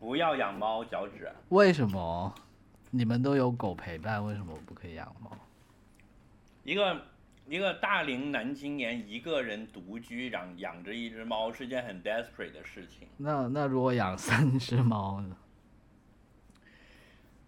[0.00, 1.30] 不要养猫，脚趾。
[1.50, 2.34] 为什么？
[2.90, 5.30] 你们都有狗陪伴，为什么不可以养猫？
[6.64, 7.02] 一个
[7.46, 13.06] 一个大龄男青年一个人独居，养养着一只猫是件很 desperate 的事情。
[13.18, 15.36] 那那如果养三只猫呢？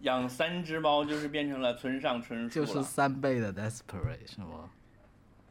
[0.01, 2.67] 养三只猫就是变成了村上春树了。
[2.67, 4.71] 就是三倍的 desperate 是吗？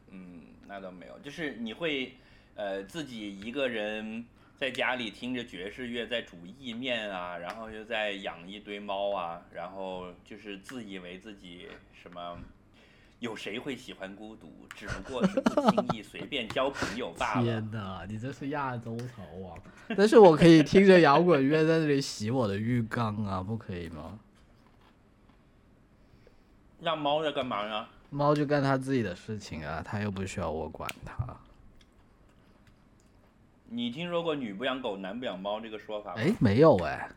[0.10, 2.14] 嗯，那倒没有，就是你会
[2.56, 4.26] 呃自己一个人
[4.62, 11.68] 在家里听着爵士乐，在煮意面啊，然后又在养一堆猫啊，然后就是自以为自己
[12.00, 12.38] 什么。
[13.18, 14.52] 有谁会喜欢孤独？
[14.76, 17.42] 只不过是不轻易随便交朋友罢了。
[17.44, 19.58] 天哪，你这是亚洲潮啊！
[19.98, 24.20] 但是我可以听着摇滚乐在这里洗我的浴缸啊，不可以吗？
[26.82, 27.90] 让猫在干嘛呀？
[28.12, 31.16] 猫就干它自己的事情啊，它又不需要我管它。
[33.74, 36.22] 你听说过“女不养狗，男不养猫”这个说法吗？
[36.22, 37.10] 哎，没有哎。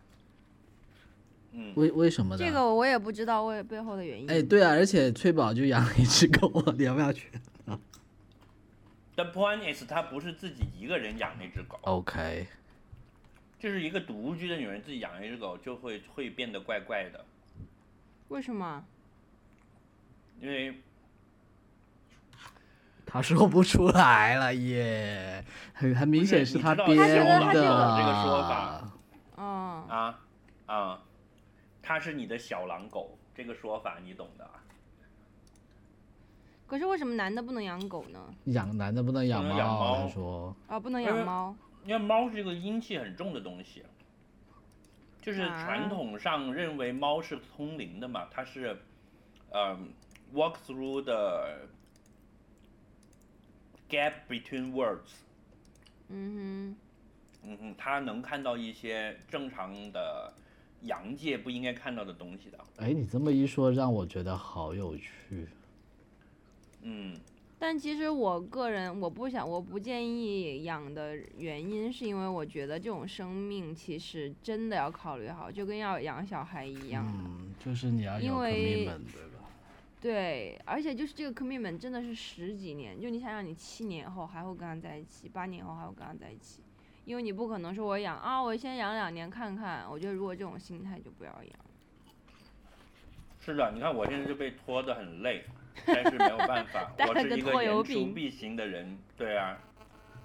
[1.51, 2.45] 嗯，为为什么呢？
[2.45, 4.31] 这个我也不知道为背后的原因。
[4.31, 7.29] 哎，对啊，而且翠宝就养了一只狗啊，你要不要去
[9.17, 11.77] ？The point is，她不是自己一个人养那只狗。
[11.83, 12.47] OK，
[13.59, 17.25] 就是一个独居的女人自己养一只狗，就会会变得怪怪的。
[18.29, 18.85] 为什么？
[20.41, 20.81] 因为
[23.15, 27.07] 他说不出来了耶，很很明显是他编的。
[27.07, 28.93] 这个说法。
[29.37, 29.87] 嗯。
[29.89, 30.19] 啊
[30.67, 31.01] 啊。
[31.81, 34.51] 他是你的小狼狗，这个说法你懂的。
[36.67, 38.19] 可是为什么男的不能养狗呢？
[38.47, 40.57] 养男的不能养猫，他说。
[40.67, 41.55] 啊，不能养猫。
[41.85, 43.85] 因为猫是一个阴气很重的东西，
[45.23, 48.77] 就是传统上认为猫是通灵的嘛，它是，
[49.51, 49.79] 呃
[50.35, 51.47] ，walk through the
[53.95, 55.23] gap between words。
[56.09, 56.77] 嗯哼。
[57.47, 60.33] 嗯哼，他能看到一些正常的。
[60.85, 62.59] 阳界不应该看到的东西的。
[62.77, 65.49] 哎，你这么一说，让我觉得好有趣。
[66.83, 67.17] 嗯。
[67.59, 77.07] 但其实我个人我不想，我不建议养的原因，是因为我觉得这种生命其实真的要考虑好，就跟要养小孩一样。
[77.09, 79.34] 嗯，就是你要有 commitment，对吧？
[80.05, 86.63] 对，而且就是这个 commitment 真的是十几年，就你想想，你七年后还会跟他在一起，八年后还会跟他在一起。
[87.07, 89.87] 因为你不可能说我养啊，我先养两年看看。
[89.91, 91.53] 我觉得如果这种心态就不要养。
[93.41, 95.43] 是的，你看我现在就被拖得很累，
[95.87, 99.59] 但是没有办法， 我是一个言出必行的人，对啊。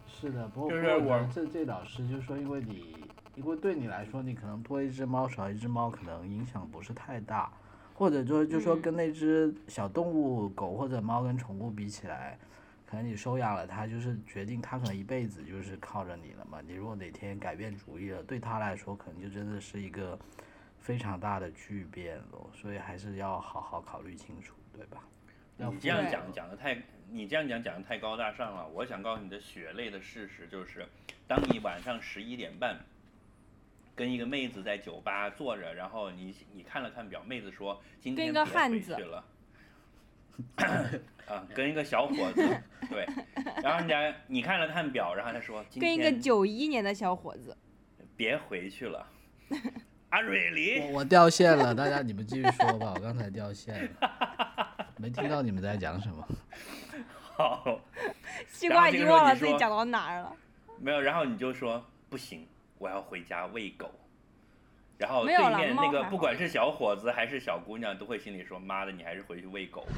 [0.06, 2.97] 是的，不过就是我这这老师就说，因为你，
[3.35, 7.50] 因为对你来说，你可能多一只猫少一只猫，可能影响不是太大，
[7.99, 12.39] 或者说就说跟那只小动物狗或者猫跟宠物比起来。
[12.87, 16.59] 可能你收养了它，就是决定它可能一辈子就是靠着你了嘛。
[16.65, 20.17] 你如果哪天改变主意了，对它来说可能就真的是一个
[20.79, 22.49] 非常大的巨变了。
[22.53, 25.03] 所以还是要好好考虑清楚，对吧？
[25.57, 26.81] 你这样讲讲的太，
[27.11, 28.66] 你这样讲讲的太高大上了。
[28.69, 30.87] 我想告诉你的血泪的事实就是，
[31.27, 32.79] 当你晚上十一点半
[33.99, 39.25] 跟一个妹子在酒吧坐着，然后你你看了看表，妹子说今天别回去了。
[41.27, 42.47] 啊，跟一个小伙子，
[42.89, 43.05] 对，
[43.61, 47.57] 然后人家你看了看表，然后他说，跟一个九一年的小伙子，
[48.15, 49.05] 别回去了，
[50.11, 56.25] 阿，瑞丽，我我掉线了，大家你们继续说吧，我刚才掉线了，没听到你们在讲什么。
[57.35, 57.81] 好，
[58.47, 60.33] 西瓜已经忘了自己讲到哪儿了。
[60.79, 62.47] 没有，然后你就说不行，
[62.79, 63.91] 我要回家喂狗。
[64.97, 69.85] 然后对面那个不管是小伙子还是小姑娘，都会心里说：“妈的，你还是回去喂狗。”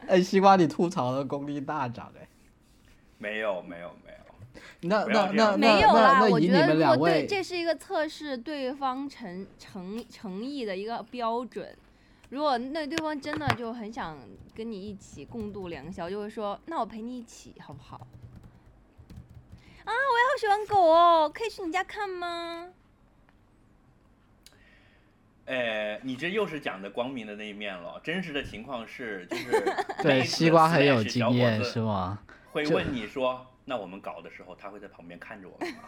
[0.08, 2.26] 哎，西瓜，你吐槽的功力大涨哎！
[3.16, 4.18] 没有没有没有，
[4.88, 6.26] 那那那没有啦。
[6.28, 11.76] 我觉得如果对，这是一个测试对方诚诚诚意的一个标准。
[12.30, 14.18] 如果那对方真的就很想
[14.52, 18.04] 跟你一起共度良宵，就会说：“那我陪你一起，好不好？”
[19.84, 22.68] 啊，我也好喜欢狗哦，可以去你家看吗？
[25.46, 28.00] 呃，你这又是讲的光明的那一面了。
[28.02, 29.62] 真实的情况是，就是
[30.02, 32.18] 对西瓜很有经验是吗？
[32.50, 35.80] 会问你说，那我们搞的时候，他会在旁边看着我们吗？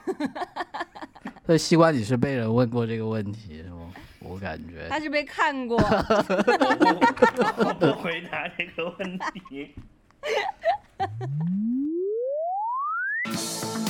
[1.48, 3.90] 那西瓜，你是被人问过这个问题是吗？
[4.20, 5.78] 我感觉他是被看过。
[5.78, 9.74] 我不回答这个问题。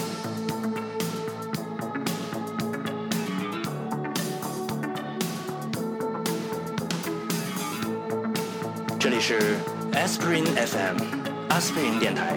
[9.08, 9.38] 这里是
[9.92, 10.96] Aspirin FM
[11.48, 12.36] 阿司匹林电台。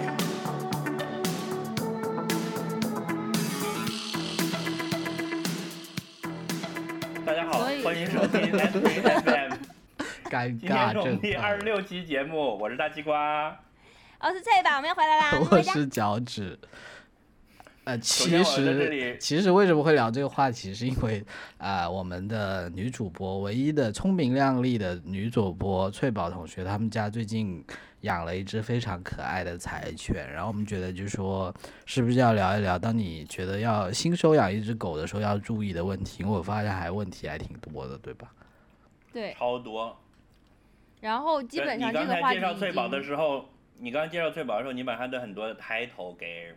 [7.26, 9.52] 大家好，欢迎收听 Aspirin FM。
[10.30, 13.48] 尴尬，今天是我第二十六期节目，我是大西瓜，
[14.20, 15.40] 我是翠宝，我们又回来啦。
[15.50, 16.56] 我是脚趾。
[17.84, 21.24] 呃，其实其实为什么会聊这个话题，是因为
[21.56, 27.64] 啊、呃我们的女主播，唯一的聪明靓丽的女主播翠宝同学，他们家最近
[28.02, 31.52] 养了一只非常可爱的柴犬，然后我们觉得就是说，
[31.86, 36.22] 是不是要聊一聊，当你觉得要新收养一只狗的时候要注意的问题？
[36.22, 38.30] 因为我发现还问题还挺多的，对吧？
[39.12, 39.96] 对，超多。
[41.00, 43.48] 然后基本上你刚才这个话题介绍翠宝的时候，
[43.78, 46.52] 你刚才介绍翠宝的时候，你把她的很多的 title 给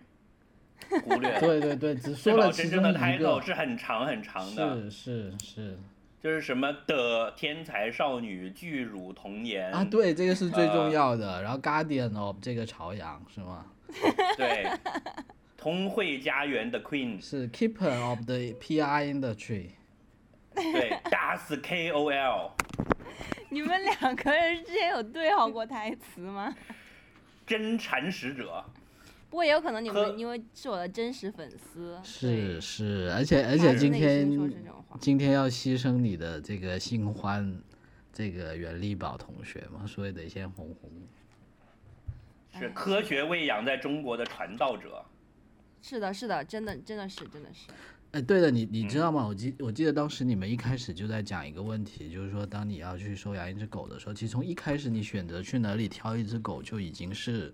[1.03, 1.39] 忽略。
[1.39, 5.79] 对对对，只翠说了真正的 title，是很长很长的，是是是
[6.21, 11.41] 就是什么的天才少女、巨乳童颜啊，对，这个是最重呃要的。
[11.43, 13.65] 然后 Guardian of 这个朝阳是吗？
[14.37, 14.65] 对，
[15.57, 19.71] 通惠家园的 queen，是 Keeper of the PR industry。
[20.55, 22.51] 对，Das KOL，
[23.49, 26.55] 你们两个人之前有对好过台词吗？
[27.45, 28.63] 真铲屎者。
[29.33, 34.29] 不过也有可能你们因为是我的真实粉丝，是是，而且而而且今天。
[34.99, 37.59] 今天要牺牲你的这个新欢，
[38.13, 40.91] 这个袁立宝同学嘛，所以得先红红。
[42.59, 45.03] 是科学喂养在中国的传道者。
[45.81, 47.71] 是的，是的，真的，真的是，真的是。
[48.11, 49.25] 哎，对了，你你知道嗯吗？
[49.25, 57.51] 我记我记得当时你们一开始就在讲一个问题，就是说，当你要去收养一只狗的时候，其实从一开始你选择去哪里挑一只狗就已经是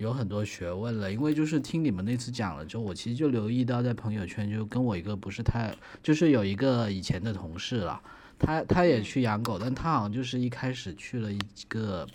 [0.00, 1.12] 有很多学问了。
[1.12, 8.02] 因为就是听你们那次讲了之后，我其实就留意到在朋友圈，就跟我一个不是太，就是有一个以前的同事了，
[8.38, 11.38] 他他也嗯去养狗，但他好像就是一开始去了一
[11.68, 12.06] 个。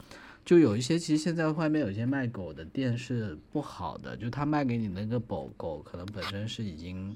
[0.43, 7.15] 就有一些，其实现在外面有一些卖狗的店是不好的，就他卖给你那个狗狗，可能本身是已经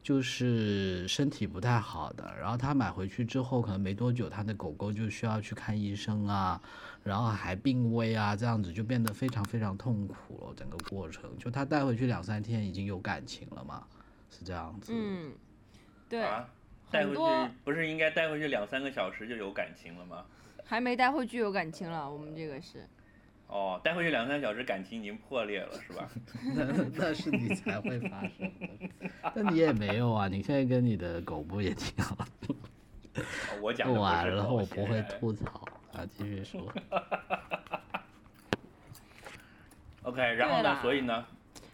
[0.00, 6.62] 就是身体不太好的，然后他买回去之后，可能没多久，他的狗狗就需要去看医生啊，
[7.04, 11.36] 然后还病危啊，这样子就变得非常非常痛苦了，整个过程。
[11.38, 13.84] 就他带回去两三天，已经有感情了嘛，
[14.30, 14.92] 是这样子。
[14.94, 15.32] 嗯，
[16.08, 16.48] 对，啊，
[16.90, 20.24] 带回去不是应该带回去两三个小时就有感情了吗？
[20.64, 22.86] 还没带回去有感情了，我们这个是。
[23.48, 26.08] 哦，带回去两三个小时感情已经破裂了，是吧？
[26.54, 26.64] 那
[26.96, 32.54] 那是你才会发生的，那你也没有啊，你现在跟你的狗不也挺好的？
[33.14, 36.60] 哦我讲的不完了，我不会吐槽啊， 继续说。
[40.04, 40.78] OK，然后呢？
[40.82, 41.24] 所以呢？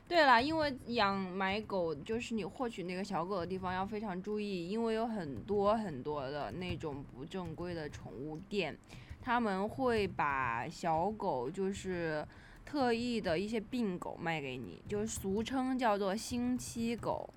[0.07, 8.77] 对啦，因为养买狗就是你获取那个小狗的地方要非常注意，因为有很多很多的那种不正规的宠物店，
[9.21, 12.27] 他们会把小狗就是
[12.65, 17.29] 特意的一些病狗卖给你，就是俗称叫做星期狗。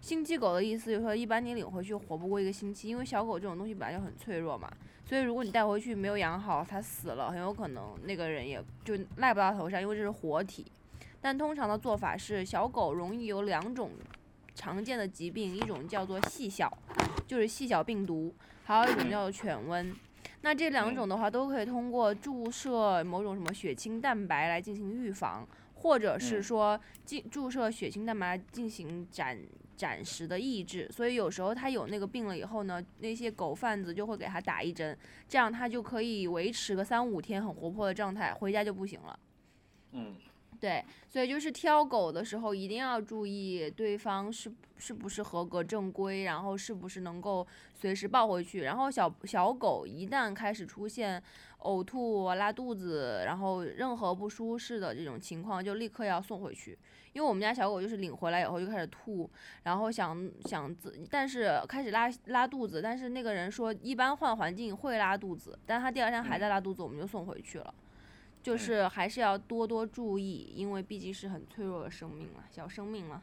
[0.00, 4.70] 星期狗的意思就是说，一般你领回去活不过一个星期，因为小狗这种东西本来就很脆弱嘛，
[5.06, 10.64] 所以如果你带回去没有养好，它死了，很有可能那个人也就赖不到头上，因为这是活体。
[11.20, 13.90] 但通常的做法是，小狗容易有两种
[14.54, 16.70] 常见的疾病，一种叫做细小，
[17.26, 18.34] 就是细小病毒，
[18.64, 19.92] 还有一种叫做犬瘟。
[20.40, 29.38] 那这两种的话，都可以通过注射某种什么血清蛋白来进行预防，或者是嗯说进注射血清蛋白进行暂
[29.76, 30.88] 暂时的抑制。
[30.90, 34.96] 所以有时候它有那个病了以后呢，那些狗贩子就会给它打一针，
[35.28, 39.18] 这样它就可以维持个三五天很活泼的状态，回家就不行了。
[39.92, 40.14] 嗯，
[40.64, 48.62] 对，所以就是挑狗的时候一定要注意对方是是不是合格正规，然后是不是能够随时抱回去。
[48.62, 51.22] 然后小小狗一旦开始出现
[51.58, 56.78] 呕吐、拉肚子，然后任何不舒适的这种情况，就立刻要送回去。
[57.12, 59.30] 因为我们家小狗就是领回来以后就开始吐，
[59.64, 67.74] 然后想想自，但是开始拉拉肚子，但是那个人说一般换环境会拉肚子，但他第二天还在拉肚子，我们就送回去了。
[68.44, 73.22] 就嗯是还是要多多注意，因为毕竟是很脆弱的生命了，小生命了。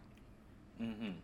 [0.79, 1.15] 嗯嗯。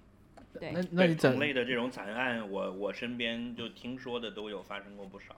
[0.60, 5.36] 对那那你对怎同类的这种惨案，我我身边就听说的都有发生过不少。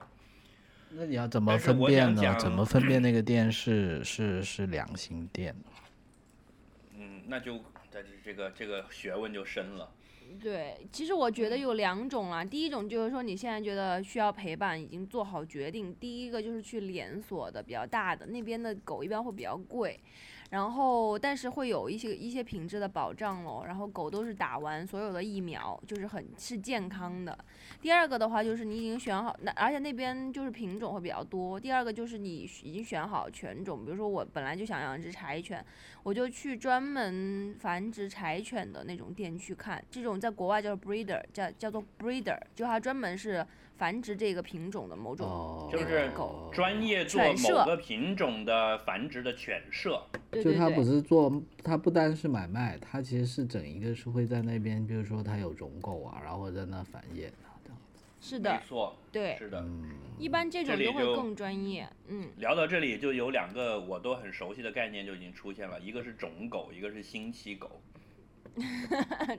[0.90, 2.36] 那你要怎么分辨呢？
[2.38, 5.54] 怎么分辨那个店是是是良心店？
[6.96, 7.58] 嗯，那就
[7.90, 9.90] 这这个这个学问就深了。
[10.38, 12.44] 对，其实我觉得有两种啦。
[12.44, 15.94] 第一种就是说你现在觉得需要陪伴，已经做好决定。
[15.98, 19.98] 第一个就是去连锁的比较大的那边的狗一般会比较贵，
[20.50, 27.36] 然后但是会有一些一些品质的保障咯，然后狗都是打完所有的疫苗，就是很是健康的。
[27.80, 31.58] 第二个的话就是你已经选好，那而且那边就是品种会比较多。
[31.58, 35.64] 第二个就是你已经选好犬种，比如说我本来就想养一只柴犬，
[36.02, 43.46] 我就去专门繁殖柴犬的那种店去看，这种在国外叫 breeder，叫叫做 breeder，就它专门是
[43.80, 46.50] 繁殖这个品种的某种哦，就是狗。
[46.52, 50.02] 专业做某个品种的繁殖的犬舍。
[50.32, 57.78] 就他对对对不是做，他不单是买卖，他其实是整一个是会在那边，比如说他有种狗啊，然后在那繁衍啊，这样。
[57.78, 59.64] 没是的，错，对，是的。
[60.18, 61.88] 一般这种这里就就会更专业。
[62.08, 67.80] 嗯，聊到这里，就有两个我都很熟悉的概念就已经出现了，一个是种狗，一个是星期狗。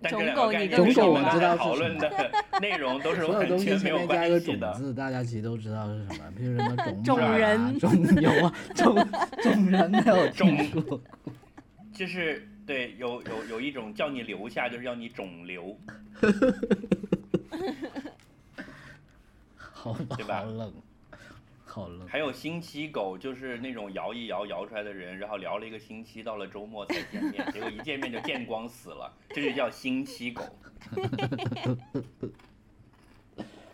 [0.09, 4.73] 种狗你种狗我知道是讨论的 内容都是所有完东西前全没有面加一个关系的。
[4.73, 8.95] 种字，大家其实都知道是什么，比如什么种 种人种牛啊，种
[9.43, 11.01] 种人没有种过。
[11.93, 15.77] 就是对，有有有一种叫你留下，就是要你肿瘤，
[19.57, 20.73] 好对吧好冷，
[21.71, 22.05] 好冷。
[22.07, 30.43] 还有星期狗，就是那种摇一摇摇出来的人，然后聊了一个星期，到了周末才见面，结果一见面就见光死了，这就叫星期狗。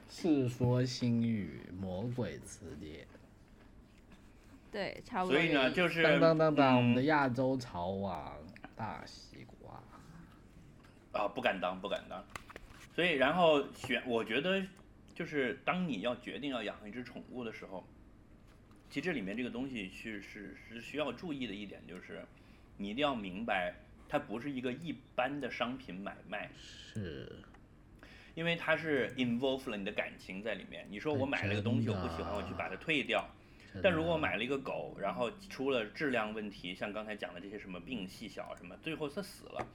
[0.09, 3.05] 世说新语，魔鬼词典。
[4.71, 5.03] 对。
[5.25, 8.37] 所以呢，就是当当当当，我们的嗯亚洲潮王
[8.75, 9.81] 大西瓜。
[11.19, 12.23] 啊，不敢当，不敢当。
[12.95, 14.61] 所以，然后选，我觉得
[15.17, 17.83] 就是当你要决定要养一只宠物的时候，
[18.87, 22.23] 其实这里面这个东西是是是需要注意的一点，就是
[22.77, 23.73] 你一定要明白，
[24.07, 27.31] 它不是一个一般的商品买卖，是，
[28.35, 30.85] 因为它是 involve 了你的感情在里面。
[30.87, 33.27] 你说我买了个东西，我不喜欢，我去把它退掉。
[33.81, 39.67] 但如果买了一个狗，然后出了质量问题，像刚才讲的这些什么病细小什么，最后它死了，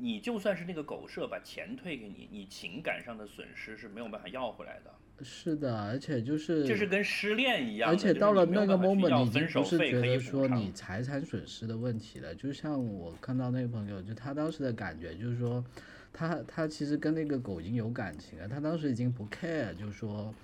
[0.00, 4.90] 你就算是那个狗舍把钱退给你，你情感上的损失是没有办法要回来的。
[5.22, 12.34] 是的，而且就是这是跟失恋一样，而且到了那个 moment，你已经不是觉得说你财产损失的问题了。
[12.34, 15.62] 就像我看到那个朋友，就他当时的感觉就是说，
[16.10, 20.34] 他他其实跟那个狗已经有感情了，他当时已经不 care，就是说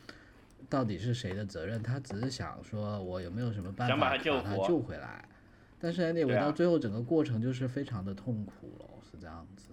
[0.68, 5.24] 到底是谁的责任，他只是想说我有没有什么办法把他救回来。
[5.78, 9.70] 但是 anyway 啊到最后整个过程就是非常的痛苦了，是这样子。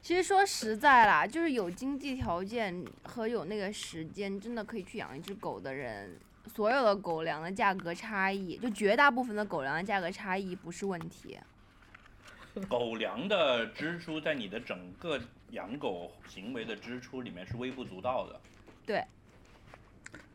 [0.00, 11.38] 其实说实在啦，就是有经济条件和有那个时间，真的可以去养一只狗的人，所有的狗粮的价格差异，就绝大部分的狗粮的价格差异不是问题。
[12.68, 15.18] 狗粮的支出在你的整个
[15.50, 18.40] 养狗行为的支出里面是微不足道的。
[18.86, 19.02] 对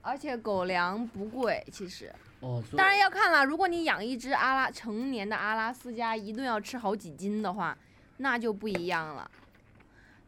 [0.01, 3.45] 而且狗粮不贵，其实哦，当然要看了。
[3.45, 7.77] 如果你养一只阿拉成年的阿拉斯加，一顿要吃好几斤的话，
[8.17, 9.29] 那就不一样了。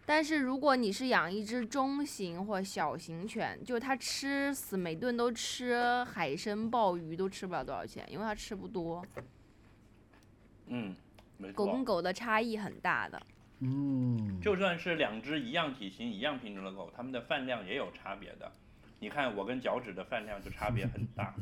[0.05, 9.05] 但是如果你是养一只中型或小型犬，就是它吃死每顿都吃海参、鲍鱼，都吃不了多少钱，因为它吃不多。
[10.67, 10.93] 嗯，
[11.37, 11.85] 没狗跟。
[11.85, 13.21] 狗的差异很大的。
[13.59, 18.51] 嗯，就算是两只一样体型、一样品种的狗，它们的饭量也有差别的。
[19.01, 21.33] 你看我跟脚趾的饭量就差别很大。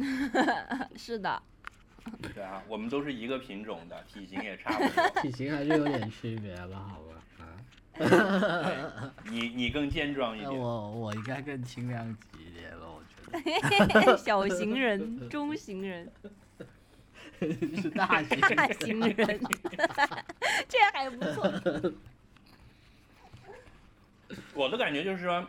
[0.96, 1.42] 是的，
[2.34, 5.08] 对啊，我们都是一个品种的，体型也差不多。
[5.20, 7.12] 体型还是有点区别吧，好吧。
[7.98, 10.50] 啊，你你更健壮一点。
[10.50, 14.16] 我我应该更轻量级一点了，我觉得。
[14.16, 16.10] 小型人、中型人、
[17.38, 19.40] 是大型大型人，
[20.66, 22.02] 这还不错。
[24.54, 25.46] 我的感觉就是说，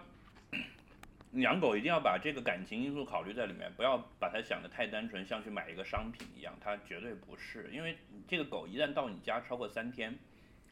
[1.36, 7.70] 养狗一定要把这个感情因素考虑在里面，不要把它想的太单纯，像去买一个商品一样，它绝对不是。
[7.74, 7.98] 因为
[8.28, 10.16] 这个狗一旦到你家超过三天，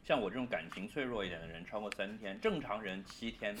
[0.04, 3.56] 像我这种感情脆弱一点的人，超过三天，正常人七天，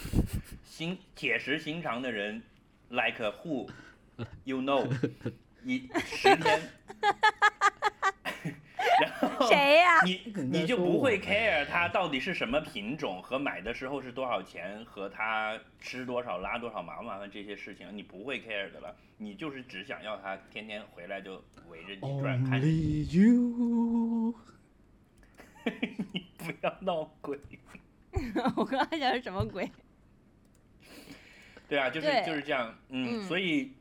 [0.64, 2.42] 心铁石心肠的人
[2.88, 3.68] ，like who
[4.44, 4.88] you know，
[5.64, 6.60] 一十天。
[9.00, 18.94] 然后谁呀、你你你就不会 care 它到底是什么品种和买的时候是多少钱和它吃多少拉多少麻不麻烦这些事情，你不会 care 的了。
[19.18, 24.34] 你就是只想要它天天回来就围着你转，看你 Only you。
[26.38, 27.38] 不要闹鬼。
[28.56, 29.70] 我刚才讲是什么鬼？
[31.68, 33.72] 对啊，就是就是这样，嗯，嗯所以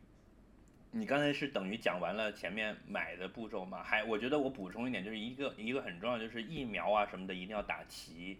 [0.91, 3.81] 你刚才是等于讲完了前面买的步骤吗？
[3.81, 8.37] 还我觉得我补充一点，就是一个一个很重要，就是疫苗啊什么的一定要打齐。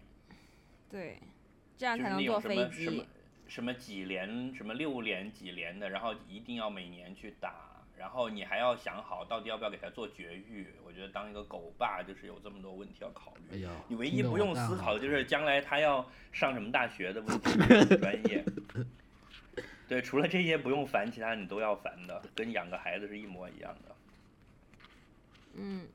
[0.90, 1.18] 对，
[1.78, 3.06] 这样就是那才能坐飞种什么什么机。
[3.48, 10.68] 什么几连什么六连几连的，然后一定要每年去打，然后你还要想好到底要不要给它做绝育。
[10.86, 13.56] 我觉得当一个狗爸就是有这么多问题要考虑。
[13.56, 17.58] 哎呦，你唯一不用思考的就是将来他要上什么大学的问题，
[17.96, 18.42] 专业。
[19.92, 23.94] 对，除了这些不用烦，其他你都要烦的，跟养个孩子是一模一样的，
[25.52, 25.86] 嗯，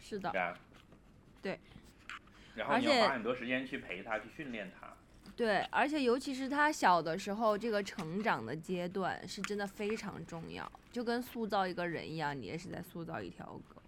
[0.00, 0.58] 是的对，吧？
[1.40, 1.60] 对。
[2.56, 4.92] 然后你要花很多时间去陪他，去训练他。
[5.36, 13.80] 对，而且尤其是他小的时候，这个成长的阶段是真的非常重要，就跟塑造一个人一样，你也是在塑造一条狗，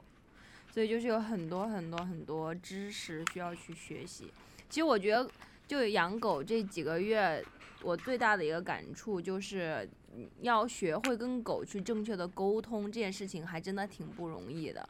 [0.71, 4.33] 所以就是有很多很多很多知识需要去学习。
[4.69, 5.29] 其实我觉得，
[5.67, 7.45] 就养狗这几个月，
[7.83, 14.89] 我最大的一个感触就是，嗯要学会跟狗去正确的沟通，这件事情还真的挺不容易的。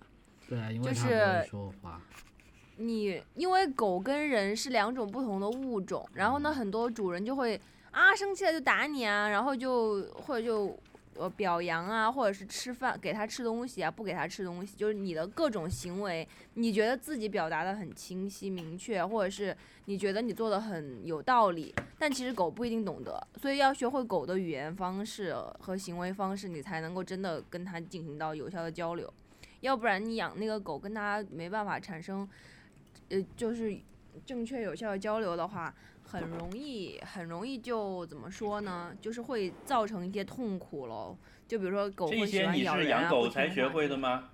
[0.48, 2.00] 对啊，因为就是说话。
[2.76, 10.76] 你因为狗跟人是两种不同的物种，然后呢，很多主人就会啊生气了就打你啊，然后就或者就
[11.16, 29.12] 呃表扬啊，或者是吃饭给它吃东西啊，不给它吃东西，就是你的各种行为，你觉得自己表达的很清晰明确，或者是你觉得你做的很有道理，但其实狗不一定懂得，所以要学会狗的语言方式和行为方式，你才能够真的跟它进行到有效的交流，
[29.60, 32.28] 要不然你养那个狗跟它没办法产生。
[33.08, 33.76] 呃，就是
[34.24, 35.74] 正确有效的交流的话，
[36.20, 38.94] 很容易很容易就怎么说呢？
[39.00, 41.16] 就是会造成一些痛苦喽。
[41.48, 44.30] 就比如说狗这会喜些你是欢咬人啊，养狗不听话才学会的吗？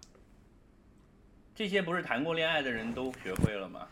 [1.54, 3.88] 这些不是谈过恋爱的人都学会了吗？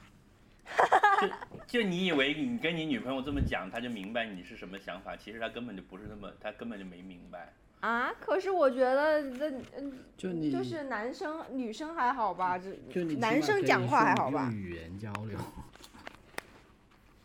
[1.67, 7.53] 就就你以为你跟你女朋友这么讲，她就明白你是什么想法，其实她根本就不是那么，她根本就没明白。
[7.81, 8.13] 啊。
[8.21, 14.51] 可是我觉得这嗯，就你就是男生女生还好吧，这就你男生讲话还好吧？
[14.53, 15.39] 语言交流。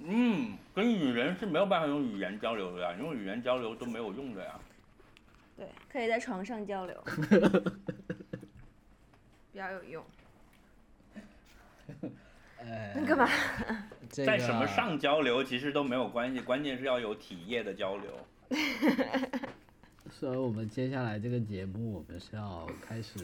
[0.03, 4.59] 嗯，跟女人是没有办法用语言交流的呀，用语言交流都没有用的呀。
[5.57, 7.03] 对，可以在床上交流，
[9.51, 10.03] 比较有用。
[12.57, 13.27] 呃，你干嘛？
[14.09, 18.27] 这在什么上交流其实都没有关系，关键是要有体液的交流。
[20.09, 23.19] 所以我们接下来这个节目，我们是要开始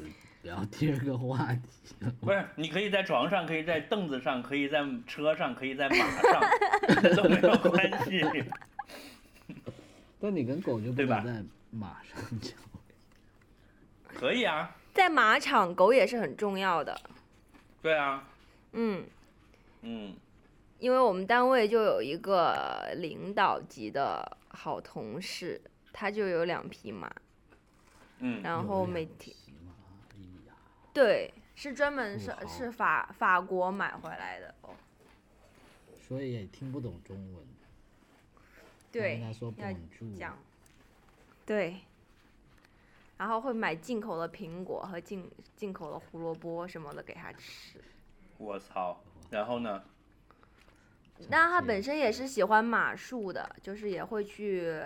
[0.48, 2.13] 聊第二个话题了。
[2.22, 8.24] 不是，你可以在床上，可以在凳子上，可以在车上，可以在马上，都没有关系。
[10.19, 12.82] 但你跟狗就不对吧能在马上交流。
[14.08, 16.98] 可以啊，在马场，狗也是很重要的。
[17.82, 18.26] 对啊，
[18.71, 19.04] 嗯，
[19.82, 20.15] 嗯，
[20.80, 25.60] 因为我们单位就有一个领导级的好同事，
[25.91, 27.12] 他就有两匹马，
[28.19, 29.36] 嗯，然后每天
[30.97, 34.71] 对是专门是是法法国买回来的哦，
[35.95, 37.45] 所以也听不懂中文。
[38.91, 40.36] 对他说要 Bonjour 讲，
[41.45, 41.77] 对，
[43.15, 47.79] 然后会买进口的苹果和进进口的胡萝卜什么的给他吃。
[48.39, 49.83] 我操，然后呢？
[51.29, 54.81] 那他本身也是喜欢马术的，就是也会去，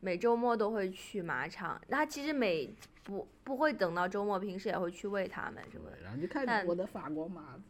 [0.00, 1.80] 每周末都会去马场。
[1.86, 2.68] 那他其实每
[3.08, 5.96] 不不会等到周末，平时也会去喂它们什么的。
[6.04, 7.62] 然后就看但我的法国马子。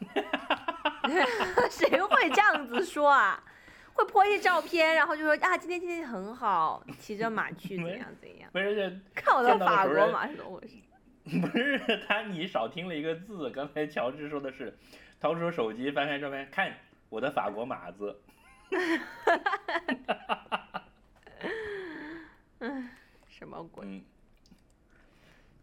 [1.70, 3.40] 谁会这样子说啊？
[3.94, 8.50] 会 po 一些照片，然后就说啊，今天天气很好，骑着马去怎样怎样。
[8.52, 10.74] 不是，看我的法国马是怎么回事？
[11.40, 13.48] 不是他，你少听了一个字。
[13.50, 14.76] 刚才乔治说的是，
[15.20, 16.76] 掏出手机翻开照片，看
[17.08, 18.20] 我的法国马子。
[23.42, 23.84] 什么鬼？
[23.84, 24.00] 嗯。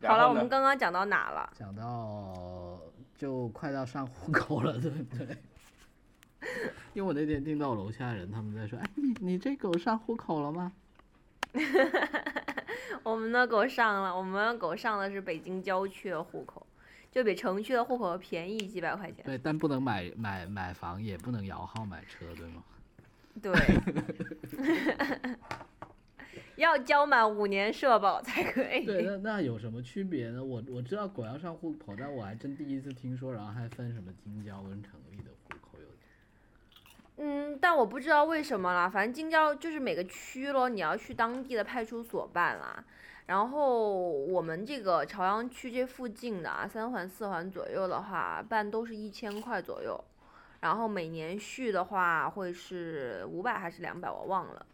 [0.03, 1.49] 好了，我们刚刚讲到哪了？
[1.57, 2.77] 讲到
[3.15, 5.27] 就快到上户口了，对不对？
[6.93, 10.73] 因为我那天听到楼下人他们在说，哎，你你这狗上户口了吗？
[13.03, 16.67] 我们的狗上了，我们的狗上的是北京郊区的户口，
[17.11, 19.23] 就比城区的户口便宜几百块钱。
[19.25, 22.63] 对，但不能买买买房，也不能摇号买车，对吗？
[23.41, 23.53] 对，
[26.60, 28.86] 要交满五年社保才可以。
[28.86, 30.43] 对，那那有什么区别呢？
[30.43, 35.88] 我我知道狗要上户口，但我还真第一次听说，然后还分什么京郊跟城里的户口有。
[37.17, 42.84] 嗯，但我不知道为什么啦，反正京郊就是每个区咯，你要去当地的派出所办啦。
[43.28, 50.04] 然后我们这个朝阳区这附近的啊，三环四环左右的话，办都是一千块左右。
[50.62, 54.65] 然后每年续的话会是五百还是两百，我忘了。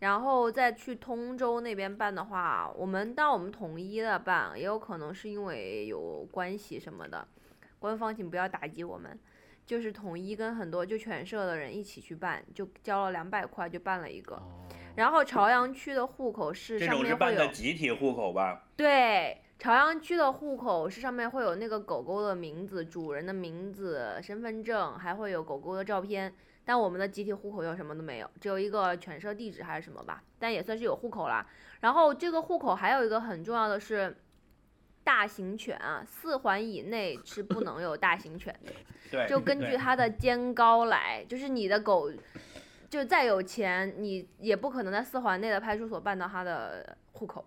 [0.00, 7.26] 然后再去通州那边办的话，我们当我们统一的办，也有可能是因为有关系什么的。
[7.78, 9.18] 官方请不要打击我们。
[9.66, 14.34] 就是统一跟很多就犬舍的人一起去办，就交了两百块就办了一个。
[14.34, 14.66] 哦。
[14.96, 18.64] 然后朝阳区的户口是这种是上面会有办的集体户口吧？
[18.74, 26.34] 对，朝阳区的户口是上面会有那个狗狗的名字、主人的名字、身份证，还会有狗狗的照片。
[26.64, 31.46] 但我们的集体户口又什么都没有，只有一个犬舍地址还是什么吧，但也算是有户口啦。
[31.80, 34.16] 然后这个户口还有一个很重要的是，
[35.02, 38.72] 大型犬啊，四环以内是不能有大型犬的。
[39.10, 42.12] 对，就根据它的肩高来，就是你的狗，
[42.88, 47.44] 就再有钱，你也不可能在四环内的派出所办到它的户口。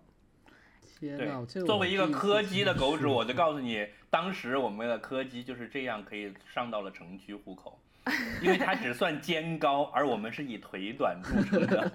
[0.98, 7.78] 天呐，这对，作为一个柯基的狗主，我就告 告诉你，当时我们的柯基就是这样可以上到了城区户口，
[8.42, 11.90] 因为它只算肩高，而我们是以腿短著称的。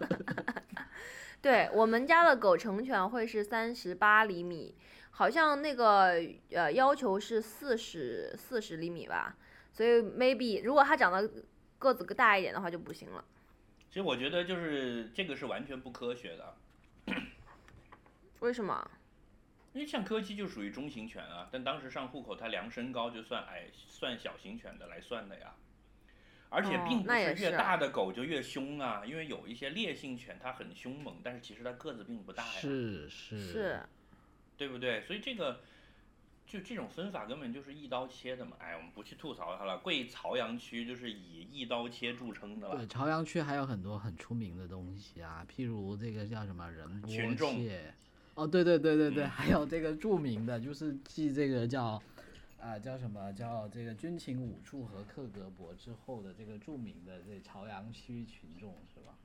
[1.42, 4.76] 对我们家的狗成犬会是三十八厘米，
[5.12, 9.38] 好像那个呃要求是四十四十厘米吧，
[9.72, 11.32] 所以 maybe 如果它长得
[11.78, 13.24] 个子大一点的话就不行了。
[13.88, 16.54] 其实我觉得就是这个是完全不科学的，
[18.40, 18.92] 为什么？
[19.74, 25.54] 因为像柯基就属于中型犬啊，但当时上户口它量身高就算矮，算小型犬的来算的呀。
[26.50, 32.60] 而且哦并不是越大的狗就越凶啊，因为有一些烈性犬它很凶猛，但是其实它个子并不大呀。
[32.60, 33.80] 是是是，
[34.58, 35.02] 对不对？
[35.02, 35.62] 所以这个
[36.48, 38.54] 就这种分法根本就是一刀切的嘛。
[38.58, 39.78] 哎，我们不去吐槽它了。
[39.78, 42.88] 贵朝阳区就是以一刀切著称的了对，。
[42.88, 47.94] 朝阳区还有很多很出名的东西啊，譬如这个叫什么人波群众切，
[48.34, 52.02] 哦，对对对对对，嗯还有这个著名的，就是记这个叫
[52.62, 59.16] 啊、叫什么叫这个军情五处和克格勃之后的这个著名的这朝阳区群众是吧？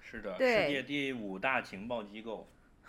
[0.00, 2.48] 是的，对世界第五大情报机构。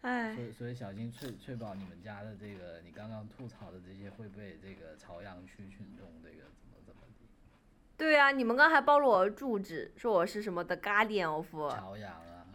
[0.00, 7.26] 哎所，以所以小心翠翠宝，你们家的这个你刚刚吐槽的这些会被这个朝阳区群众这个怎么怎么地？
[7.96, 12.46] 对呀、你们刚还暴露我的住址，说我是什么的 Guardian of，朝阳啊，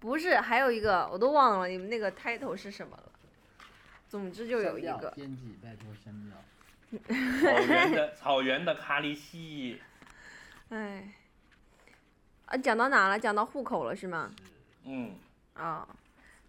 [0.00, 3.12] 不是，还有一个我都忘了，你们那个 title 是什么了。
[4.16, 6.36] 总之就有一个，编辑拜托删掉。
[7.38, 9.78] 草原的 草原的卡里西，
[10.70, 11.12] 哎，
[12.46, 13.18] 啊，讲到哪了？
[13.18, 14.30] 讲到户口了是吗？
[14.84, 15.10] 嗯，
[15.54, 15.86] 啊，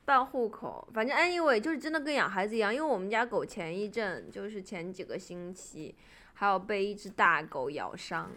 [0.05, 5.93] 办户口，反正 anyway 就是真的跟养孩子一样，因为我们家狗前一阵就是前几个星期，
[6.35, 8.31] 还有被一只大狗咬伤，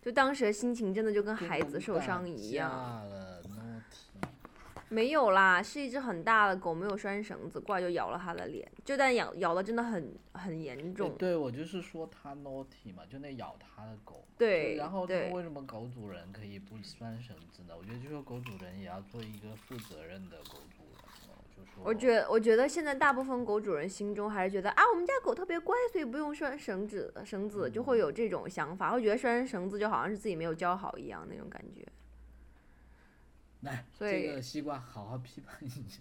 [0.00, 3.02] 就当时的心情真的就跟孩子受伤一样。
[4.94, 11.16] 没有啦，是一只很大的狗，没有拴绳子，过来就咬了它的脸，就但咬咬的真的很很严重。
[11.18, 14.24] 对，我就是说它 naughty 嘛，就那咬它的狗。
[14.38, 17.74] 对然后为什么狗主人可以不拴绳子呢？
[17.76, 21.82] 我觉得就是狗主人也要做一个负责任的狗主人哦，就说。
[21.84, 31.84] 我觉我觉得现在大部分狗主人心中还是觉得啊，我们家狗特别乖，所以不用拴绳子，绳子就会有这种想法，会觉得拴绳子就好像是自己没有教好一样那种感觉。
[33.64, 36.00] 来，所这个西瓜好好批判一下。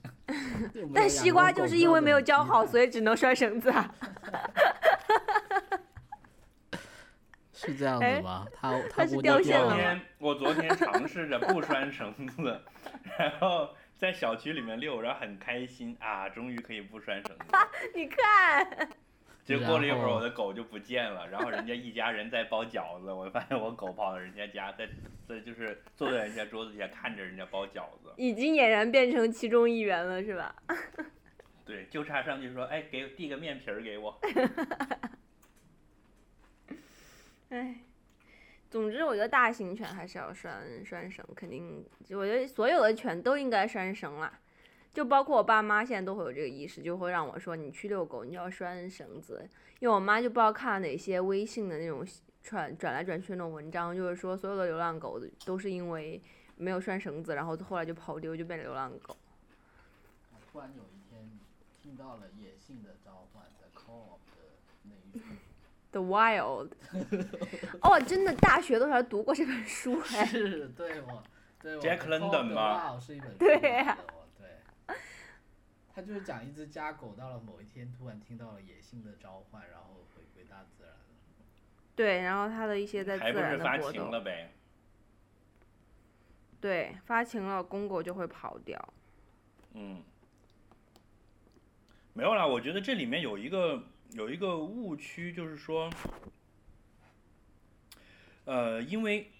[0.93, 3.93] 但西瓜就是因为没有教好，所以只能拴绳子啊。
[7.53, 8.45] 是这样哎子吗？
[8.53, 12.61] 他它他估计是掉线昨了我昨天尝试着不拴绳子，
[13.17, 17.45] 然后在小区里面遛，然后很开心啊，终于可以不拴绳子。
[17.95, 18.89] 你看，
[19.45, 24.87] 结果过了一会儿，我的狗就不见了，然后人家一家人在包饺子，我发现我狗跑到人家家，在
[25.27, 30.55] 在就是坐在人家桌子下看着人家包饺子，已经俨然变成其中一员了，是吧？
[31.65, 34.17] 对，就差上去说，哎，给递个面皮儿给我。
[37.49, 37.75] 哎，
[38.69, 44.39] 总之我觉得大型犬还是要拴拴绳，肯定，我觉得所有的犬都应该拴绳啦。
[44.93, 52.05] 就包括我爸妈现在都会有这个意识，就会让我说你去遛狗你要拴绳子，因为我妈就不知道看了哪些微信的那种
[52.43, 56.21] 转转来转去那种文章，就是说所有的流浪狗都是因为
[56.57, 59.17] 没有拴绳子，然后后来就跑丢就变成流浪狗。
[60.51, 61.27] 突然有一天
[61.81, 64.43] 听到了野性的召唤的 call of 的
[64.83, 65.25] 那一句。
[65.91, 66.69] The Wild，
[67.81, 70.23] 哦，真的，大学的时候还读过这本书哎。
[70.25, 71.23] 是，对我，
[71.59, 73.97] 对我 Jack London 吗是一本书，对呀。
[75.93, 80.99] 他就是讲一只家狗到了某一天突然听到了野性的召唤，然后回归大自然了。
[81.95, 84.51] 对，然后他的一些在自还不是发然的活动，情了呗？
[86.59, 88.93] 对，发情了，公狗就会跑掉。
[89.73, 90.01] 嗯，
[92.13, 95.91] 没有啦，我觉得这里面有一个有一个误区，就是说，
[98.45, 99.31] 呃，因为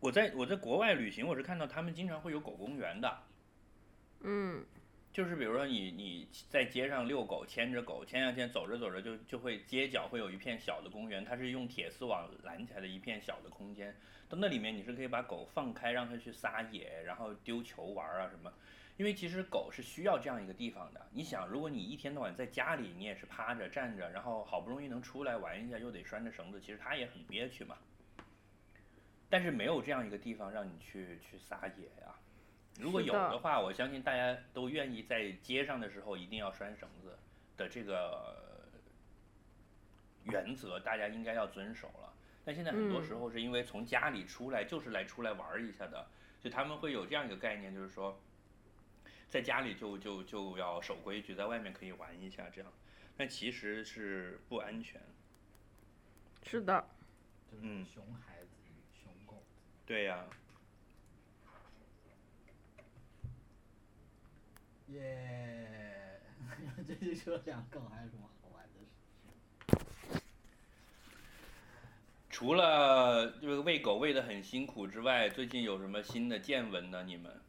[0.00, 3.22] 我在我在国外旅行，我是看到他们经常会有狗公园的，
[4.20, 4.64] 嗯，
[5.12, 13.96] 就是比如说你你在街上遛狗，牵着狗，牵呀牵，走着走着就就会街角会有一片小的公园，它是用铁丝网拦起来的一片小的空间，
[14.28, 18.52] 到那里面你是可以把狗放开，让它去撒野，然后丢球玩啊什么。
[18.96, 21.08] 因为其实狗是需要这样一个地方的。
[21.12, 27.76] 你想，如果你一天到晚在家里，你也是趴着站着，然后好不容易能出来玩一下，又得拴着绳子，其实它也很憋屈嘛。
[29.30, 32.17] 但是没有这样一个地方让你去去撒野呀。
[32.78, 37.18] 如果有的的话，我相信大家都愿意在街上的时候一定要拴绳子
[37.56, 38.34] 的这个
[40.24, 42.12] 原则，大家应该要遵守了。
[42.44, 46.06] 但现在很多嗯时候是因为从家里出来就是来出来玩儿一下的，
[46.40, 48.18] 就他们会有这样一个概念，就是说，
[49.28, 52.72] 在家里就就就要守规矩，在外面可以玩一下这样，
[53.16, 55.00] 但其实是不安全。
[56.44, 56.82] 是的，
[57.50, 59.42] 就是嗯熊孩子与熊狗。
[59.84, 60.24] 对呀、
[64.92, 66.20] 耶！
[66.86, 70.22] 这就说养狗还有什么好玩的事？
[72.30, 77.02] 除了这个喂狗喂的很辛苦之外，最近有什么新的见闻呢？
[77.04, 77.40] 你们？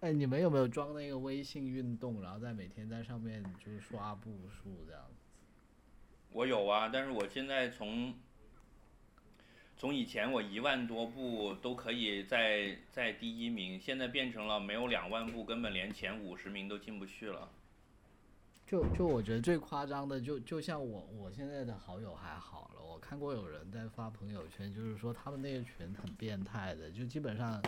[0.00, 5.14] 哎，你们有没有装那个微信运动，然后在每天在上面就是刷步数这样子？
[6.30, 8.14] 我有啊，但是我现在从
[9.82, 17.50] 从以前我一万多步都可以在在第一名，现在变成了没有两万步，根本连前五十名都进不去了。
[18.64, 27.60] 就就我觉得最夸张的，就就像我我现在的好友还好了，我看过有人在发朋友圈，就是说他们那个群很变态的，就基本上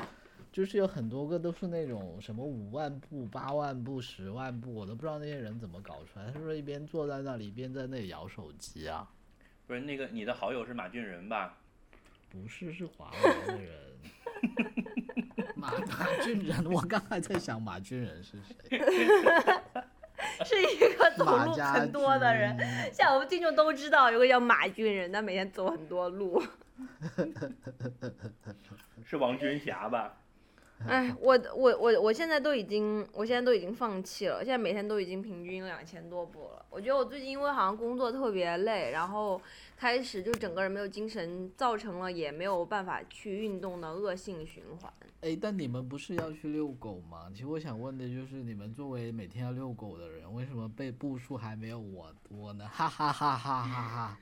[0.52, 9.10] 就是有很多个都是那种什么五万步、八万步、十万步，我都不知道那些人怎么搞出来，他是不是一边坐在那里一边在那里摇手机啊？
[9.66, 11.58] 不是那个你的好友是马俊仁吧？
[12.34, 13.70] 不是，是华为的人。
[15.54, 18.54] 马大俊仁，我刚才在想马俊仁是谁？
[20.44, 22.58] 是一个走路很多的人。
[22.58, 26.42] 军像我们听众都知道，有个叫马俊仁，他每天走很多路。
[29.06, 30.18] 是王军霞吧？
[30.86, 34.44] 哎，我我我我现在都已经，我现在都已经放弃了。
[34.44, 36.66] 现在每天都已经平均两千多步了。
[36.68, 39.40] 我觉得我最近因为好像工作特别累，然后
[39.78, 44.92] 开始就整个人没有精神，造成了也没有办法去运动的恶性循环。
[45.22, 47.30] 哎，但你们不是要去遛狗吗？
[47.32, 52.68] 其实我想问的就是，你们作为每天要遛狗的人，为什么被步数还没有我多呢？
[52.70, 54.18] 哈哈哈哈哈哈！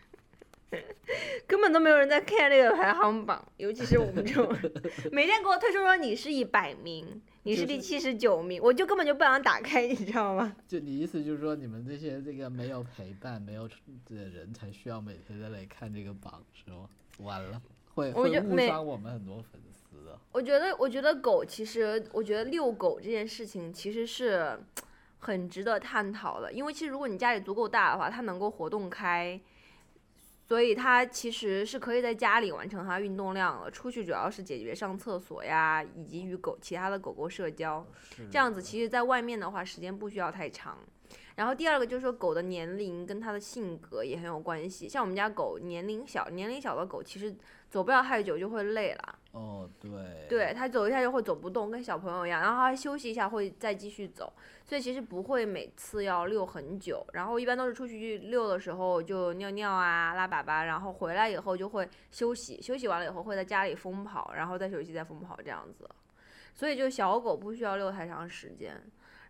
[1.46, 4.72] 根本都没有人在看这个排行榜，尤其是我们这种人，
[5.12, 10.56] 每天给我推出说你是一百名，你是第七十九名，我就根本就不想打开，你知道吗？
[10.66, 13.74] 就你意思就是说，你们这些这个没有陪伴、没有的
[14.16, 16.88] 人才需要每天在那里看这个榜是吗？
[17.18, 17.60] 完了，
[17.94, 20.18] 会会误伤我们很多粉丝的。
[20.32, 24.58] 我觉得，我觉得狗其实，我觉得遛狗这件事情其实是
[25.18, 29.38] 很值得探讨的，因为其实如果你家里足够大的话，它能够活动开，
[30.52, 33.70] 所以它其实是可以在家里完成它运动量了。
[33.70, 37.82] 出去主要是解决上厕所呀，以及与狗其他的狗狗社交。
[38.30, 40.76] 这样子，其实在外面的话，时间不需要太长。
[41.36, 44.88] 然后第二个就是说，狗的年龄跟它的性格也很有关系。
[44.88, 47.34] 像我们家狗年龄小，年龄小的狗其实
[47.70, 49.18] 走不了太久就会累了。
[49.32, 49.90] 哦，对，
[50.28, 54.30] 对，它走一下就会走不动，跟小朋友一样，然后它休息一下会再继续走，
[54.62, 65.88] 所以其实不会每次要遛很久，然后一般都是出去遛的时候就尿尿啊、拉粑粑，然后回来以后就会休息，休息完了以后会在家里疯跑，然后再休息再疯跑这样子，
[66.52, 68.78] 所以就小狗不需要遛太长时间，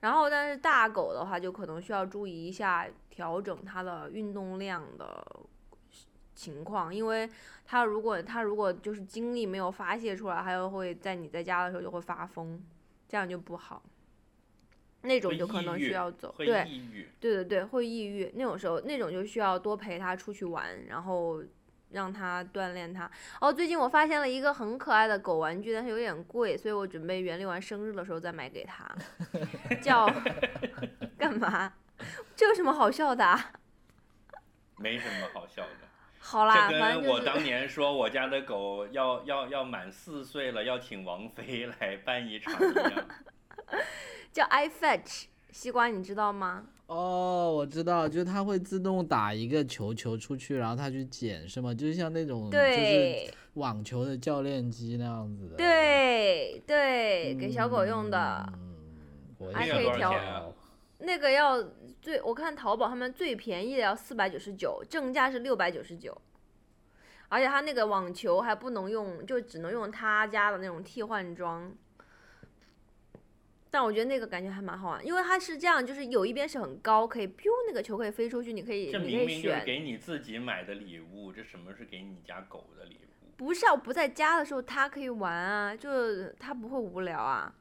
[0.03, 5.25] 然后但是大狗的话就可能需要注意一下调整它的运动量的
[6.35, 7.29] 情况，因为
[7.65, 12.63] 它如果它如果就是精力没有发泄出来，它又会在你在家的时候就会发疯，
[13.09, 13.83] 这样就不好。
[15.03, 16.47] 那种就可能需要走，对。
[17.19, 18.31] 对对对，会抑郁。
[18.35, 21.43] 那种时候，那种就需要多陪它出去玩，然后
[21.93, 23.11] 让它锻炼它。
[23.41, 28.85] 哦，最近我发现了一个很可爱的狗玩具，但是有点贵，所以我准备袁立完生日的时候再买给他。
[29.81, 30.07] 叫
[31.19, 31.73] 干嘛？
[32.35, 33.53] 这有什么好笑的、啊？
[34.79, 35.71] 没什么好笑的。
[36.19, 43.09] 好啦，这反正我当年说我家的狗要要要满四岁了，要请王菲来办一场一样。
[44.33, 46.65] 叫 iFetch 西瓜，你知道吗？
[46.93, 51.73] 哦，我知道，就是它会自动打一个球球出去，然后它去捡，是吗？
[51.73, 55.57] 就是像那种就是对网球的教练机那样子的。
[55.57, 58.45] 对对，给小狗用的。
[58.53, 60.55] 嗯，我还也可以调
[60.99, 61.63] 那个要
[62.01, 66.17] 最，我看淘宝他们最便宜的要四百九十九，正价是六百九十九。
[67.29, 71.73] 而且它那个网球还不能用，就只能用他家的那种替换装。
[73.73, 79.65] 但我觉得那个感觉还蛮好玩，因为它是这样，就是有一边是很高，可以 biu 那个球可以飞出去，你可以这你可以明明就是选。
[79.65, 83.33] 给你自己买的礼物，这什么是给你家狗的礼物？
[83.39, 87.55] 不是啊，我不在家的时候它可以玩啊，就它不会无聊啊。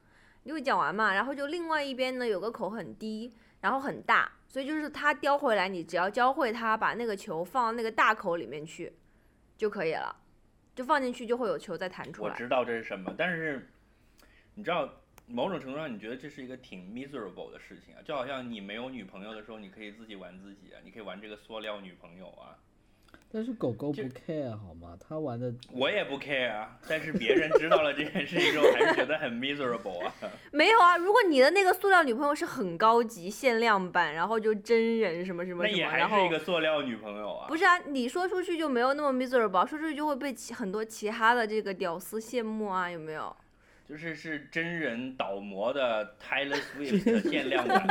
[0.43, 1.13] 你会讲完嘛？
[1.13, 8.91] 然后就另外一边呢有个口很低，然后很大，所以就是它叼回来，你只要教会它把那个球放到那个大口里面去
[9.55, 10.13] 就可以了，
[10.75, 12.33] 就放进去就会有球再弹出来。
[12.33, 13.71] 我知道这是什么，但是
[14.55, 15.00] 你知道，
[15.31, 22.57] 某种程度上，你觉得这是一个挺 miserable 的事情啊，就好像你没有女朋友的时候，你可以自己玩自己啊，你可以玩这个塑料女朋友啊，
[23.31, 24.97] 但是狗狗不 care 好吗？
[24.99, 30.13] 它玩的我也不 care 啊，但是别人知道了这件事情之后，还是觉得很 miserable 啊。
[30.51, 37.47] 没有啊，如果你的那个塑料女朋友是很高级限量版，然后就真人什么什么什么，那也还是一个塑料女朋友啊。
[37.47, 43.33] 不是啊，你说出去就没有那么 miserable，说出去就会被其很多其他的这个屌丝羡慕啊，有没有？
[43.91, 47.85] 就是是真人倒模的 Taylor Swift 的限量版，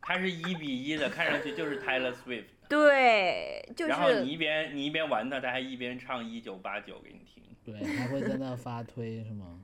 [0.00, 2.46] 它是一比一的，看上去就是 Taylor Swift。
[2.66, 7.42] 对，就是然后你一边你一边玩它，它还一边唱一九八九给你听。
[7.62, 9.60] 对，它会在那发推是吗？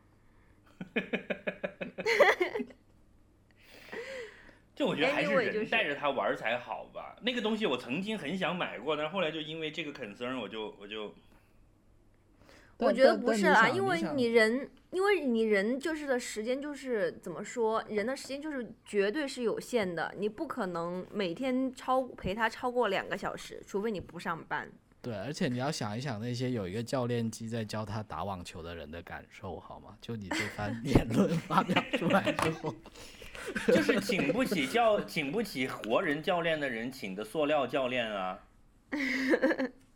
[4.75, 7.17] 就我觉得还是人带着它玩才好吧。
[7.23, 11.15] 那个东西我曾经很想买过，但是后来就因为这个 concern，我就我就
[12.83, 24.71] 我觉得不是啦，因为你人，因为你人就是的时间就是怎么说，人的时间就是绝对是有限的，你不可能每天超陪他超过两个小时，除非你不上班。
[25.01, 29.97] 对，而且你要想一想那些有一个教练机在教他打网球的人的感受，好吗？
[30.01, 32.73] 就你这番 言论发表出来之后，
[33.67, 38.39] 就是请不起教请不起活人教练的人，请的塑料教练啊。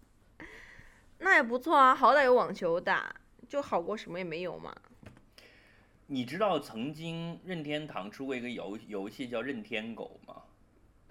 [1.18, 3.14] 那也不错啊，好歹有网球打，
[3.48, 4.74] 就好过什么也没有嘛。
[6.08, 10.34] 你知道曾经任天堂出过一个游游戏叫任天狗吗？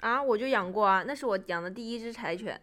[0.01, 2.59] 啊，我就养过啊，那是我养的第一只柴犬。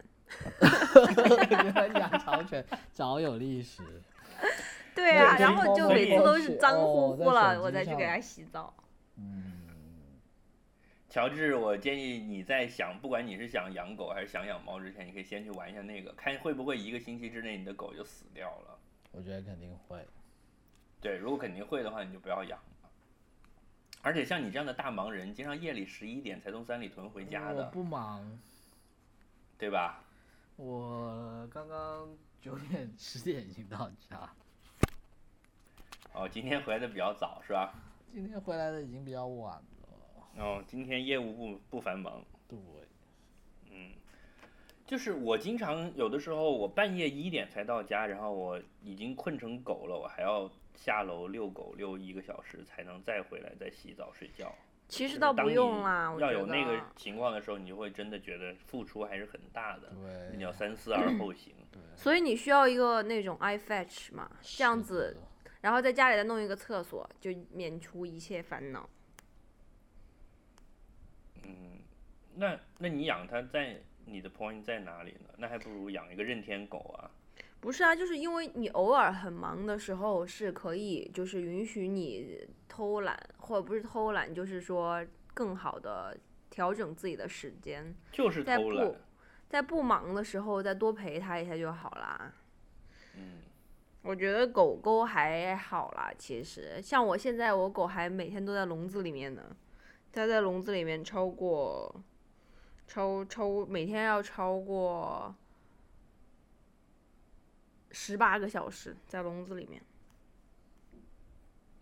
[1.51, 3.83] 原来养柴犬早有历史。
[4.95, 8.73] 对啊，然后就每次都是脏乎乎了，我再去给它洗澡。
[9.17, 9.62] 嗯，
[11.13, 18.79] 乔治，我建议你在想，不管你是想养狗还是想养猫之前，你可以先去玩一下那个，看会不会一个星期之内你的狗就死掉了。
[19.11, 20.03] 我觉得肯定会。
[21.03, 22.89] 对，如果肯定会的话，你就不要养了。
[24.01, 28.41] 而且像你这样的大忙人，经常夜里十一点才从三里屯回家的我的，不忙，
[29.59, 30.03] 对吧？
[30.57, 32.09] 我刚刚
[32.41, 34.33] 九点十点已经到家，
[36.15, 37.75] 哦，今天回来的比较早是吧？
[38.15, 39.65] 今天回来的已经比较晚了。
[40.37, 42.25] 哦，今天业务不不繁忙。
[42.49, 42.59] 对，
[43.71, 43.93] 嗯，
[44.87, 54.53] 就是我经常有的时候我半夜一点才到家，然后我已经困成狗了，我还要下楼遛狗遛一个小时才能再回来再洗澡睡觉。
[54.89, 61.55] 其实倒不用啦，要有那个情况的时候，你就会真的觉得付出还是很大的，对，你要三思而后行。
[61.71, 65.17] 对 所以你需要一个那种 iFetch 嘛，这样子，
[65.63, 68.87] 然后在家里再弄一个厕所，就免除一切烦恼。
[71.45, 71.81] 嗯，
[72.35, 75.31] 那那你养它在你的 point 在哪里呢？
[75.39, 77.11] 那还不如养一个任天狗啊。
[77.61, 86.17] 不是啊，就是因为你偶尔很忙的时候是可以，就是允许你偷懒，或者不是偷懒，就是说更好的
[86.51, 88.97] 调整自己的时间，就是在偷懒不。
[89.49, 92.35] 在不忙的时候再多陪它一下就好啦。
[93.15, 93.43] 嗯，
[94.03, 99.55] 我觉得狗狗还好啦，其实像我现在我狗还每天都在笼子里面呢，
[100.13, 101.95] 它在笼子里面超过
[102.87, 105.35] 超超每天要超过
[107.91, 109.83] 十八个小时在笼子里面。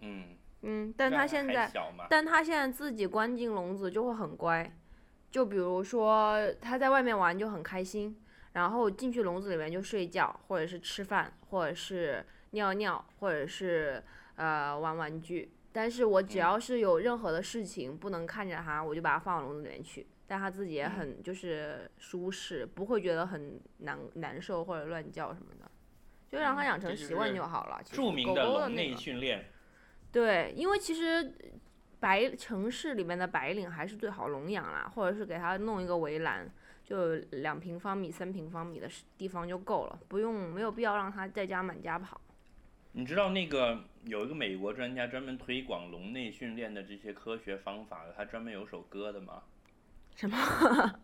[0.01, 0.25] 嗯，
[0.63, 1.71] 嗯，但它现在，
[2.09, 4.73] 但它现在自己关进笼子就会很乖，
[5.31, 8.17] 就比如说它在外面玩就很开心，
[8.53, 14.03] 然后进去笼子里面就睡觉，或者是吃饭，或者是尿尿，或者是
[14.37, 15.51] 呃玩玩具。
[15.73, 20.07] 但是我只嗯要是有任何的事情不能看着它，我就把它放到笼子里面去。
[20.27, 25.69] 但它自己也嗯很就是舒适，不会觉得很难难受或者乱叫什么的，
[26.29, 27.81] 就让它嗯养成习惯就好了。
[27.85, 29.47] 著名狗狗的笼内那个训练。
[30.13, 31.33] 对，因为其实
[31.99, 36.49] 白城市里面的白领还是最好笼养啦，或者是给它弄一个围栏，
[36.85, 42.21] 就两平方米、三平方米的地方就够了，不用没有必要让它在家满家跑。
[42.93, 49.43] 你知道那个有一个美国专家专门推广笼内训练的这些科学方法，他专门有首歌的吗？
[50.17, 50.37] 什么？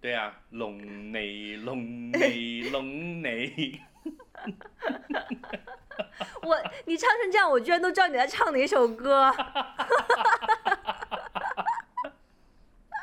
[0.00, 3.80] 对啊，笼内，笼内，笼内。
[6.42, 9.30] 我你唱成这样，我居然都知道你在唱哪首歌。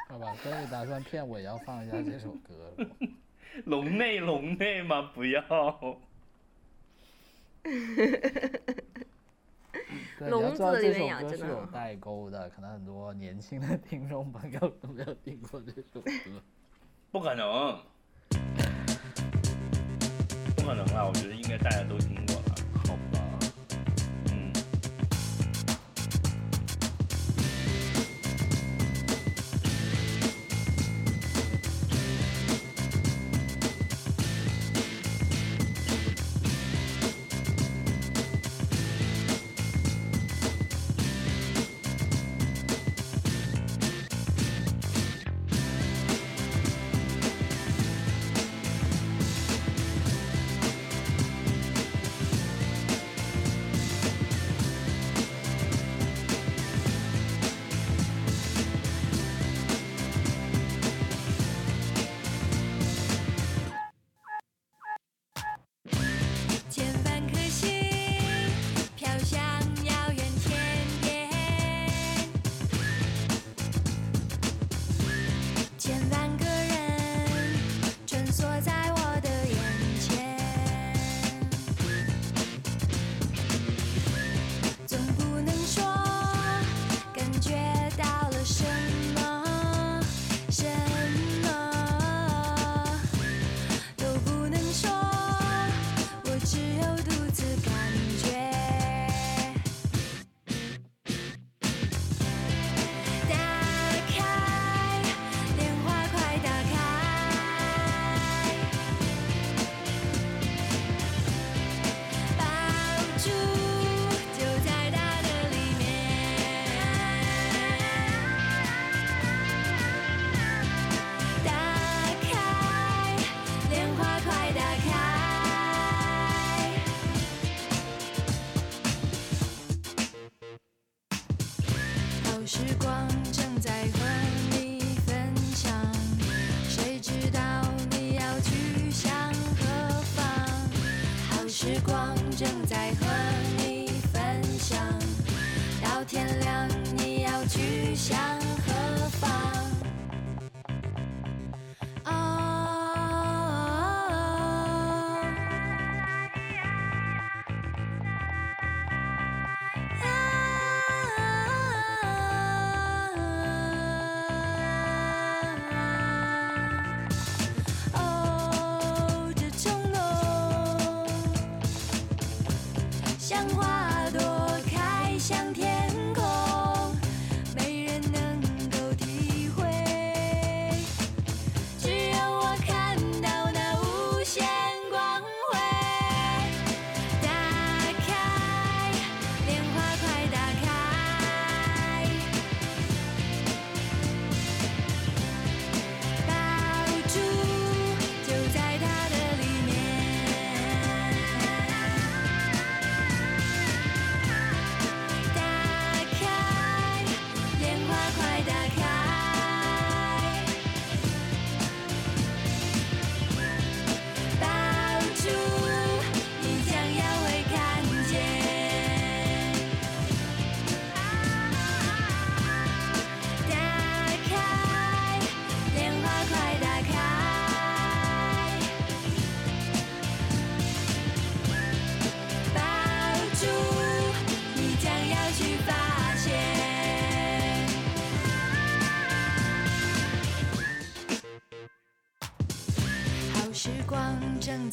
[0.09, 2.87] 好吧，所以打算骗我也要放一下这首歌了。
[3.65, 5.11] 笼内，笼内吗？
[5.13, 5.41] 不要。
[10.19, 16.11] 笼子这首歌是有代沟的可能很多年轻的听众朋友都没有听过这首歌。
[17.11, 17.77] 不可能。
[20.55, 22.32] 不可能啦我觉得应该大家都听过。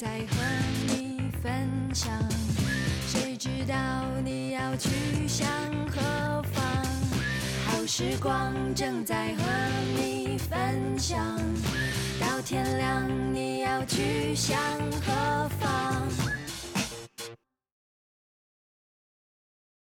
[0.00, 0.36] 在和
[0.86, 2.10] 你分享，
[3.06, 3.74] 谁知道
[4.24, 4.88] 你要去
[5.28, 5.46] 向
[5.90, 6.64] 何方？
[7.66, 9.42] 好时光正在和
[9.94, 11.22] 你分享，
[12.18, 14.58] 到天亮你要去向
[15.06, 15.29] 何方？